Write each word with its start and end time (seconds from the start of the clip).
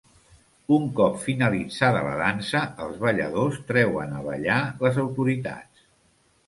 Un 0.77 0.87
cop 0.99 1.19
finalitzada 1.25 2.01
la 2.07 2.15
Dansa, 2.23 2.63
els 2.87 2.99
balladors 3.05 3.61
treuen 3.69 4.19
a 4.23 4.27
ballar 4.31 4.59
les 4.87 5.01
autoritats. 5.07 5.91